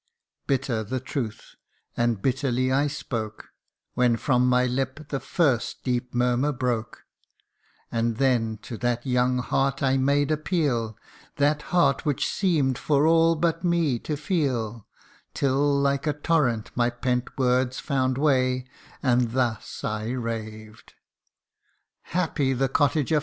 Bitter 0.47 0.83
the 0.83 0.99
truth, 0.99 1.53
and 1.95 2.23
bitterly 2.23 2.71
I 2.71 2.87
spoke, 2.87 3.49
When 3.93 4.15
from 4.17 4.47
my 4.47 4.65
lip 4.65 5.09
the 5.09 5.19
first 5.19 5.83
deep 5.83 6.15
murmur 6.15 6.51
broke; 6.51 7.03
And 7.91 8.17
then 8.17 8.57
to 8.63 8.77
that 8.77 9.05
young 9.05 9.37
heart 9.37 9.83
I 9.83 9.97
made 9.97 10.31
appeal 10.31 10.97
That 11.35 11.61
heart 11.69 12.03
which 12.03 12.27
seem'd 12.27 12.79
for 12.79 13.05
all 13.05 13.35
but 13.35 13.63
me 13.63 13.99
to 13.99 14.17
feel: 14.17 14.87
Till 15.35 15.71
like 15.79 16.07
a 16.07 16.13
torrent 16.13 16.71
my 16.73 16.89
pent 16.89 17.37
words 17.37 17.77
found 17.79 18.17
way, 18.17 18.65
And 19.11 19.33
thus 19.33 19.83
I 19.83 20.07
raved:"' 20.13 20.95
Happy 22.15 22.53
the 22.53 22.69
cottager 22.69 23.19